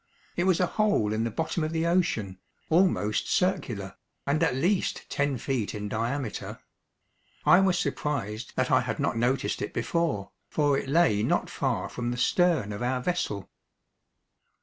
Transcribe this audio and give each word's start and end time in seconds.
It 0.35 0.45
was 0.45 0.59
a 0.59 0.65
hole 0.65 1.13
in 1.13 1.25
the 1.25 1.29
bottom 1.29 1.63
of 1.63 1.71
the 1.71 1.85
ocean, 1.85 2.39
almost 2.71 3.29
circular, 3.31 3.97
and 4.25 4.41
at 4.41 4.55
least 4.55 5.07
ten 5.11 5.37
feet 5.37 5.75
in 5.75 5.87
diameter. 5.87 6.59
I 7.45 7.59
was 7.59 7.77
surprised 7.77 8.53
that 8.55 8.71
I 8.71 8.81
had 8.81 8.97
not 8.99 9.15
noticed 9.15 9.61
it 9.61 9.75
before, 9.75 10.31
for 10.49 10.75
it 10.75 10.89
lay 10.89 11.21
not 11.21 11.51
far 11.51 11.87
from 11.87 12.09
the 12.09 12.17
stern 12.17 12.73
of 12.73 12.81
our 12.81 12.99
vessel. 12.99 13.51